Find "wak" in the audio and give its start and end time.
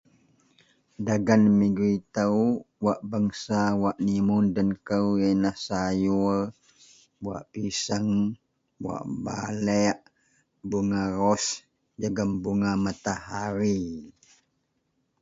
2.83-2.99, 3.83-3.97